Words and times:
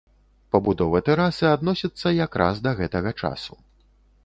Пабудова 0.53 1.01
тэрасы 1.09 1.45
адносіцца 1.57 2.15
якраз 2.25 2.55
да 2.67 2.75
гэтага 2.83 3.15
часу. 3.25 3.53